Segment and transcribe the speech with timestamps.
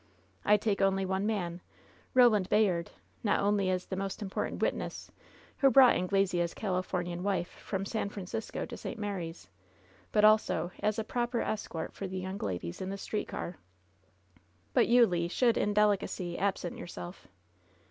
[0.43, 1.61] I take only one man,
[2.15, 2.89] Eoland Bayard,
[3.23, 5.11] not only as the most important witness,
[5.59, 8.97] who brought Angle sea's Califomian wife from San Francisco to St.
[8.97, 9.47] Mary's,
[10.11, 13.57] but also as a proper escort for the young ladies in the street car.
[14.73, 17.27] But you, Le, should, in delicacy, absent yourself."